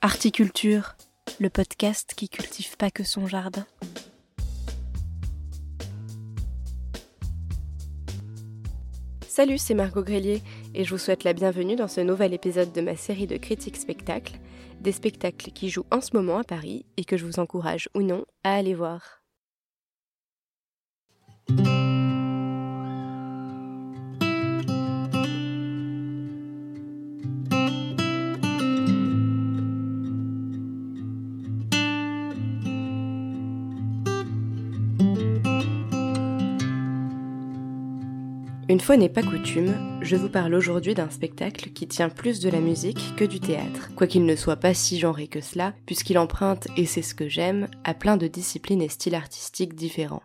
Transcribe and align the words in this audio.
Articulture, 0.00 0.94
le 1.40 1.50
podcast 1.50 2.14
qui 2.16 2.28
cultive 2.28 2.76
pas 2.76 2.88
que 2.88 3.02
son 3.02 3.26
jardin. 3.26 3.66
Salut, 9.26 9.58
c'est 9.58 9.74
Margot 9.74 10.04
Grélier 10.04 10.40
et 10.72 10.84
je 10.84 10.90
vous 10.90 10.98
souhaite 10.98 11.24
la 11.24 11.32
bienvenue 11.32 11.74
dans 11.74 11.88
ce 11.88 12.00
nouvel 12.00 12.32
épisode 12.32 12.72
de 12.72 12.80
ma 12.80 12.94
série 12.94 13.26
de 13.26 13.38
critiques 13.38 13.76
spectacles, 13.76 14.38
des 14.80 14.92
spectacles 14.92 15.50
qui 15.50 15.68
jouent 15.68 15.86
en 15.90 16.00
ce 16.00 16.14
moment 16.14 16.38
à 16.38 16.44
Paris 16.44 16.86
et 16.96 17.04
que 17.04 17.16
je 17.16 17.26
vous 17.26 17.40
encourage 17.40 17.88
ou 17.96 18.02
non 18.02 18.24
à 18.44 18.54
aller 18.54 18.74
voir. 18.74 19.24
Une 38.70 38.80
fois 38.80 38.98
n'est 38.98 39.08
pas 39.08 39.22
coutume, 39.22 39.98
je 40.02 40.14
vous 40.14 40.28
parle 40.28 40.54
aujourd'hui 40.54 40.92
d'un 40.92 41.08
spectacle 41.08 41.70
qui 41.70 41.88
tient 41.88 42.10
plus 42.10 42.38
de 42.40 42.50
la 42.50 42.60
musique 42.60 43.16
que 43.16 43.24
du 43.24 43.40
théâtre, 43.40 43.88
quoiqu'il 43.96 44.26
ne 44.26 44.36
soit 44.36 44.56
pas 44.56 44.74
si 44.74 44.98
genré 44.98 45.26
que 45.26 45.40
cela, 45.40 45.72
puisqu'il 45.86 46.18
emprunte, 46.18 46.68
et 46.76 46.84
c'est 46.84 47.00
ce 47.00 47.14
que 47.14 47.30
j'aime, 47.30 47.68
à 47.84 47.94
plein 47.94 48.18
de 48.18 48.26
disciplines 48.26 48.82
et 48.82 48.90
styles 48.90 49.14
artistiques 49.14 49.74
différents. 49.74 50.22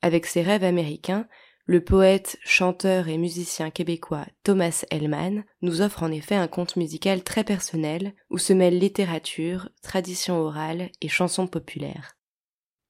Avec 0.00 0.24
ses 0.24 0.40
rêves 0.40 0.64
américains, 0.64 1.28
le 1.66 1.84
poète, 1.84 2.38
chanteur 2.42 3.08
et 3.08 3.18
musicien 3.18 3.68
québécois 3.68 4.24
Thomas 4.44 4.86
Hellman 4.90 5.44
nous 5.60 5.82
offre 5.82 6.02
en 6.04 6.10
effet 6.10 6.36
un 6.36 6.48
conte 6.48 6.76
musical 6.76 7.22
très 7.22 7.44
personnel 7.44 8.14
où 8.30 8.38
se 8.38 8.54
mêlent 8.54 8.78
littérature, 8.78 9.68
tradition 9.82 10.38
orale 10.38 10.90
et 11.02 11.08
chansons 11.08 11.46
populaires. 11.46 12.16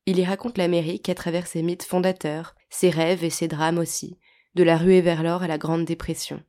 Il 0.06 0.20
y 0.20 0.24
raconte 0.24 0.56
l'Amérique 0.56 1.08
à 1.08 1.16
travers 1.16 1.48
ses 1.48 1.62
mythes 1.62 1.82
fondateurs, 1.82 2.54
ses 2.70 2.90
rêves 2.90 3.24
et 3.24 3.30
ses 3.30 3.48
drames 3.48 3.78
aussi, 3.78 4.18
de 4.54 4.62
la 4.62 4.76
ruée 4.76 5.00
vers 5.00 5.22
l'or 5.22 5.42
à 5.42 5.48
la 5.48 5.58
Grande 5.58 5.84
Dépression. 5.84 6.42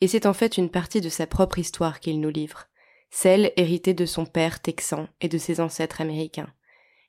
Et 0.00 0.08
c'est 0.08 0.26
en 0.26 0.32
fait 0.32 0.56
une 0.56 0.70
partie 0.70 1.00
de 1.00 1.08
sa 1.08 1.26
propre 1.26 1.58
histoire 1.58 2.00
qu'il 2.00 2.20
nous 2.20 2.30
livre, 2.30 2.66
celle 3.10 3.52
héritée 3.56 3.94
de 3.94 4.06
son 4.06 4.26
père 4.26 4.60
texan 4.60 5.08
et 5.20 5.28
de 5.28 5.38
ses 5.38 5.60
ancêtres 5.60 6.00
américains. 6.00 6.52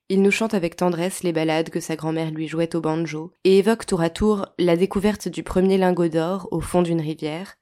Il 0.10 0.22
nous 0.22 0.32
chante 0.32 0.54
avec 0.54 0.76
tendresse 0.76 1.24
les 1.24 1.32
ballades 1.32 1.70
que 1.70 1.80
sa 1.80 1.96
grand-mère 1.96 2.32
lui 2.32 2.48
jouait 2.48 2.76
au 2.76 2.82
banjo 2.82 3.32
et 3.46 3.60
évoque 3.60 3.86
tour 3.86 4.02
à 4.02 4.10
tour 4.10 4.46
la 4.58 4.76
découverte 4.76 5.30
du 5.30 5.42
premier 5.42 5.78
lingot 5.78 6.10
d'or 6.10 6.50
au 6.52 6.60
fond 6.60 6.82
d'une 6.82 7.00
rivière, 7.00 7.56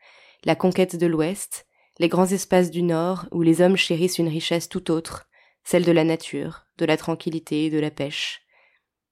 la 0.45 0.56
conquête 0.56 0.95
de 0.95 1.06
l'Ouest, 1.06 1.67
les 2.00 2.08
grands 2.08 2.26
espaces 2.26 2.72
du 2.72 2.81
Nord 2.81 3.28
où 3.31 3.44
les 3.44 3.61
hommes 3.61 3.78
chérissent 3.78 4.17
une 4.17 4.30
richesse 4.30 4.70
tout 4.70 4.89
autre, 4.89 5.28
celle 5.64 5.86
de 5.86 5.92
la 5.92 6.04
nature, 6.04 6.66
de 6.78 6.86
la 6.86 6.98
tranquillité 6.98 7.66
et 7.66 7.70
de 7.70 7.80
la 7.80 7.92
pêche. 7.92 8.42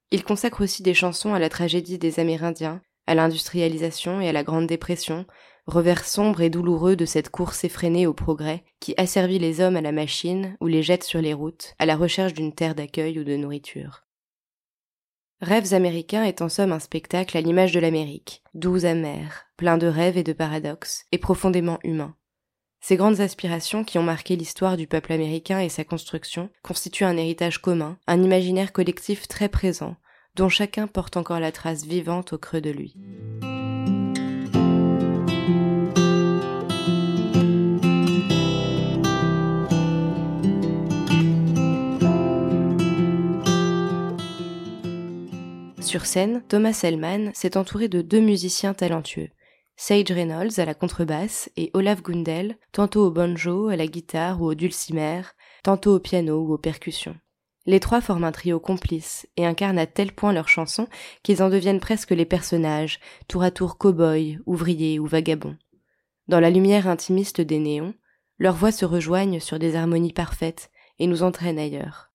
Il 0.09 0.23
consacre 0.23 0.63
aussi 0.63 0.81
des 0.81 0.93
chansons 0.93 1.33
à 1.33 1.39
la 1.39 1.49
tragédie 1.49 1.99
des 1.99 2.19
Amérindiens, 2.19 2.81
à 3.07 3.15
l'industrialisation 3.15 4.21
et 4.21 4.29
à 4.29 4.33
la 4.33 4.43
Grande 4.43 4.67
Dépression, 4.67 5.25
revers 5.65 6.05
sombre 6.05 6.41
et 6.41 6.49
douloureux 6.49 6.95
de 6.95 7.05
cette 7.05 7.29
course 7.29 7.63
effrénée 7.63 8.07
au 8.07 8.13
progrès 8.13 8.63
qui 8.79 8.93
asservit 8.97 9.39
les 9.39 9.59
hommes 9.59 9.75
à 9.75 9.81
la 9.81 9.91
machine 9.91 10.55
ou 10.61 10.67
les 10.67 10.83
jette 10.83 11.03
sur 11.03 11.21
les 11.21 11.33
routes, 11.33 11.73
à 11.79 11.85
la 11.85 11.95
recherche 11.95 12.33
d'une 12.33 12.53
terre 12.53 12.75
d'accueil 12.75 13.19
ou 13.19 13.23
de 13.23 13.35
nourriture. 13.35 14.03
Rêves 15.41 15.73
américains 15.73 16.23
est 16.23 16.41
en 16.41 16.49
somme 16.49 16.71
un 16.71 16.79
spectacle 16.79 17.37
à 17.37 17.41
l'image 17.41 17.71
de 17.71 17.79
l'Amérique, 17.79 18.43
doux 18.55 18.85
amer, 18.85 19.45
plein 19.55 19.77
de 19.77 19.85
rêves 19.85 20.17
et 20.17 20.23
de 20.23 20.33
paradoxes, 20.33 21.05
et 21.11 21.19
profondément 21.19 21.77
humain. 21.83 22.15
Ces 22.79 22.95
grandes 22.95 23.19
aspirations 23.19 23.83
qui 23.83 23.97
ont 23.97 24.03
marqué 24.03 24.35
l'histoire 24.35 24.77
du 24.77 24.87
peuple 24.87 25.13
américain 25.13 25.59
et 25.59 25.69
sa 25.69 25.83
construction 25.83 26.49
constituent 26.63 27.03
un 27.03 27.17
héritage 27.17 27.61
commun, 27.61 27.99
un 28.07 28.21
imaginaire 28.21 28.71
collectif 28.71 29.27
très 29.27 29.49
présent, 29.49 29.95
dont 30.37 30.49
chacun 30.49 30.87
porte 30.87 31.17
encore 31.17 31.39
la 31.39 31.51
trace 31.51 31.83
vivante 31.83 32.33
au 32.33 32.37
creux 32.37 32.61
de 32.61 32.69
lui. 32.69 32.95
Sur 45.81 46.05
scène, 46.05 46.43
Thomas 46.47 46.79
Hellman 46.83 47.31
s'est 47.33 47.57
entouré 47.57 47.87
de 47.87 48.01
deux 48.01 48.19
musiciens 48.19 48.73
talentueux, 48.73 49.29
Sage 49.79 50.11
Reynolds 50.11 50.59
à 50.59 50.65
la 50.65 50.73
contrebasse 50.73 51.49
et 51.55 51.69
Olaf 51.73 52.01
Gundel, 52.01 52.57
tantôt 52.71 53.05
au 53.05 53.11
banjo, 53.11 53.69
à 53.69 53.75
la 53.75 53.87
guitare 53.87 54.41
ou 54.41 54.45
au 54.45 54.55
dulcimer, 54.55 55.21
tantôt 55.63 55.95
au 55.95 55.99
piano 55.99 56.41
ou 56.41 56.53
aux 56.53 56.57
percussions. 56.57 57.15
Les 57.67 57.81
trois 57.81 57.99
forment 57.99 58.23
un 58.23 58.31
trio 58.31 58.61
complice 58.61 59.27
et 59.35 59.45
incarnent 59.45 59.77
à 59.77 59.85
tel 59.85 60.13
point 60.13 60.31
leurs 60.31 60.47
chansons 60.47 60.87
qu'ils 61.21 61.43
en 61.43 61.49
deviennent 61.49 61.81
presque 61.81 62.11
les 62.11 62.25
personnages, 62.25 63.01
tour 63.27 63.43
à 63.43 63.51
tour 63.51 63.77
cow-boys, 63.77 64.37
ouvriers 64.45 64.99
ou 64.99 65.05
vagabonds. 65.05 65.57
Dans 66.29 66.39
la 66.39 66.49
lumière 66.49 66.87
intimiste 66.87 67.41
des 67.41 67.59
néons, 67.59 67.93
leurs 68.39 68.55
voix 68.55 68.71
se 68.71 68.85
rejoignent 68.85 69.41
sur 69.41 69.59
des 69.59 69.75
harmonies 69.75 70.13
parfaites 70.13 70.71
et 70.97 71.07
nous 71.07 71.23
entraînent 71.23 71.59
ailleurs. 71.59 72.13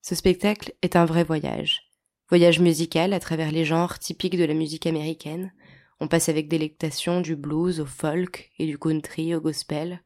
Ce 0.00 0.14
spectacle 0.14 0.72
est 0.82 0.94
un 0.94 1.06
vrai 1.06 1.24
voyage. 1.24 1.82
Voyage 2.28 2.60
musical 2.60 3.12
à 3.12 3.20
travers 3.20 3.50
les 3.50 3.64
genres 3.64 3.98
typiques 3.98 4.38
de 4.38 4.44
la 4.44 4.54
musique 4.54 4.86
américaine. 4.86 5.52
On 5.98 6.06
passe 6.06 6.28
avec 6.28 6.46
délectation 6.46 7.20
du 7.20 7.34
blues 7.34 7.80
au 7.80 7.86
folk 7.86 8.52
et 8.60 8.66
du 8.66 8.78
country 8.78 9.34
au 9.34 9.40
gospel. 9.40 10.02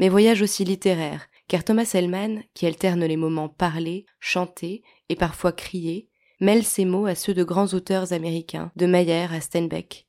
Mais 0.00 0.08
voyage 0.08 0.42
aussi 0.42 0.64
littéraire, 0.64 1.27
car 1.48 1.64
Thomas 1.64 1.90
Hellman, 1.94 2.42
qui 2.54 2.66
alterne 2.66 3.04
les 3.04 3.16
moments 3.16 3.48
parlés, 3.48 4.06
chantés 4.20 4.82
et 5.08 5.16
parfois 5.16 5.52
criés, 5.52 6.08
mêle 6.40 6.64
ses 6.64 6.84
mots 6.84 7.06
à 7.06 7.14
ceux 7.14 7.34
de 7.34 7.42
grands 7.42 7.72
auteurs 7.74 8.12
américains, 8.12 8.70
de 8.76 8.86
Mayer 8.86 9.26
à 9.32 9.40
Steinbeck. 9.40 10.06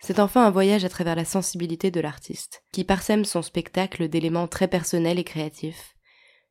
C'est 0.00 0.18
enfin 0.18 0.44
un 0.44 0.50
voyage 0.50 0.84
à 0.84 0.88
travers 0.88 1.14
la 1.14 1.24
sensibilité 1.24 1.92
de 1.92 2.00
l'artiste, 2.00 2.64
qui 2.72 2.82
parsème 2.82 3.24
son 3.24 3.40
spectacle 3.40 4.08
d'éléments 4.08 4.48
très 4.48 4.66
personnels 4.66 5.20
et 5.20 5.24
créatifs. 5.24 5.94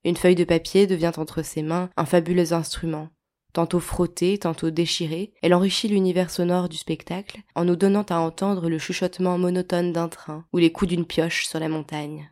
Une 0.05 0.15
feuille 0.15 0.35
de 0.35 0.45
papier 0.45 0.87
devient 0.87 1.11
entre 1.17 1.43
ses 1.43 1.61
mains 1.61 1.89
un 1.97 2.05
fabuleux 2.05 2.53
instrument. 2.53 3.09
Tantôt 3.53 3.81
frottée, 3.81 4.37
tantôt 4.37 4.69
déchirée, 4.69 5.33
elle 5.41 5.53
enrichit 5.53 5.89
l'univers 5.89 6.31
sonore 6.31 6.69
du 6.69 6.77
spectacle 6.77 7.41
en 7.53 7.65
nous 7.65 7.75
donnant 7.75 8.05
à 8.09 8.19
entendre 8.19 8.69
le 8.69 8.79
chuchotement 8.79 9.37
monotone 9.37 9.91
d'un 9.91 10.07
train 10.07 10.45
ou 10.53 10.57
les 10.57 10.71
coups 10.71 10.89
d'une 10.89 11.05
pioche 11.05 11.45
sur 11.45 11.59
la 11.59 11.67
montagne. 11.67 12.31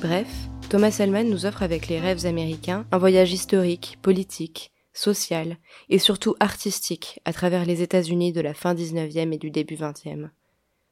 Bref, 0.00 0.28
Thomas 0.70 0.96
Hellman 1.00 1.28
nous 1.28 1.44
offre 1.44 1.64
avec 1.64 1.88
les 1.88 1.98
rêves 1.98 2.24
américains 2.24 2.86
un 2.92 2.98
voyage 2.98 3.32
historique, 3.32 3.98
politique, 4.00 4.70
social 4.92 5.56
et 5.88 5.98
surtout 5.98 6.36
artistique 6.38 7.20
à 7.24 7.32
travers 7.32 7.64
les 7.64 7.82
États-Unis 7.82 8.32
de 8.32 8.40
la 8.40 8.54
fin 8.54 8.74
19e 8.74 9.32
et 9.32 9.38
du 9.38 9.50
début 9.50 9.74
20e. 9.74 10.28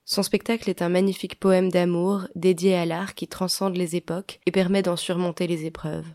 Son 0.04 0.24
spectacle 0.24 0.68
est 0.68 0.82
un 0.82 0.88
magnifique 0.88 1.38
poème 1.38 1.70
d'amour 1.70 2.26
dédié 2.34 2.74
à 2.74 2.84
l'art 2.84 3.14
qui 3.14 3.28
transcende 3.28 3.76
les 3.76 3.94
époques 3.94 4.40
et 4.44 4.50
permet 4.50 4.82
d'en 4.82 4.96
surmonter 4.96 5.46
les 5.46 5.66
épreuves. 5.66 6.06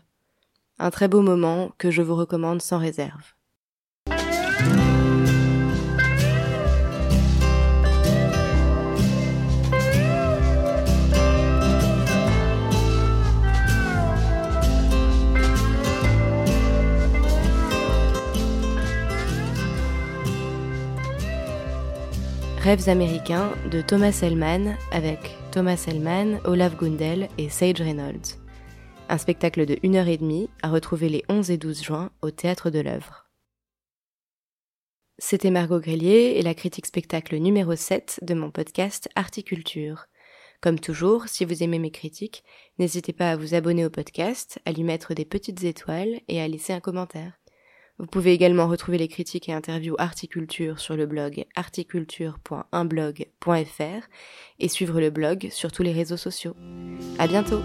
Un 0.78 0.90
très 0.90 1.08
beau 1.08 1.22
moment 1.22 1.72
que 1.78 1.90
je 1.90 2.02
vous 2.02 2.14
recommande 2.14 2.60
sans 2.60 2.78
réserve. 2.78 3.32
Rêves 22.62 22.88
américains 22.88 23.52
de 23.72 23.82
Thomas 23.82 24.16
Hellman 24.22 24.76
avec 24.92 25.18
Thomas 25.50 25.84
Hellman, 25.88 26.40
Olaf 26.44 26.76
Gundel 26.76 27.28
et 27.36 27.48
Sage 27.48 27.80
Reynolds. 27.80 28.38
Un 29.08 29.18
spectacle 29.18 29.66
de 29.66 29.76
1 29.82 29.96
heure 29.96 30.06
et 30.06 30.16
demie 30.16 30.48
à 30.62 30.70
retrouver 30.70 31.08
les 31.08 31.24
11 31.28 31.50
et 31.50 31.56
12 31.56 31.82
juin 31.82 32.12
au 32.22 32.30
Théâtre 32.30 32.70
de 32.70 32.78
l'œuvre. 32.78 33.28
C'était 35.18 35.50
Margot 35.50 35.80
Grélier 35.80 36.34
et 36.36 36.42
la 36.42 36.54
critique 36.54 36.86
spectacle 36.86 37.34
numéro 37.34 37.74
7 37.74 38.20
de 38.22 38.34
mon 38.34 38.52
podcast 38.52 39.08
Articulture. 39.16 40.06
Comme 40.60 40.78
toujours, 40.78 41.26
si 41.26 41.44
vous 41.44 41.64
aimez 41.64 41.80
mes 41.80 41.90
critiques, 41.90 42.44
n'hésitez 42.78 43.12
pas 43.12 43.32
à 43.32 43.36
vous 43.36 43.54
abonner 43.56 43.84
au 43.84 43.90
podcast, 43.90 44.60
à 44.66 44.70
lui 44.70 44.84
mettre 44.84 45.14
des 45.14 45.24
petites 45.24 45.64
étoiles 45.64 46.20
et 46.28 46.40
à 46.40 46.46
laisser 46.46 46.72
un 46.72 46.80
commentaire. 46.80 47.41
Vous 47.98 48.06
pouvez 48.06 48.32
également 48.32 48.68
retrouver 48.68 48.96
les 48.98 49.08
critiques 49.08 49.48
et 49.48 49.52
interviews 49.52 49.96
Articulture 49.98 50.78
sur 50.80 50.96
le 50.96 51.06
blog 51.06 51.44
articulture.unblog.fr 51.54 54.08
et 54.58 54.68
suivre 54.68 55.00
le 55.00 55.10
blog 55.10 55.48
sur 55.50 55.70
tous 55.70 55.82
les 55.82 55.92
réseaux 55.92 56.16
sociaux. 56.16 56.56
À 57.18 57.28
bientôt! 57.28 57.60